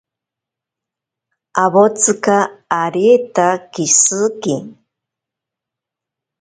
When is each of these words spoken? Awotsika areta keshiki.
Awotsika 1.63 2.37
areta 2.81 3.47
keshiki. 3.73 4.55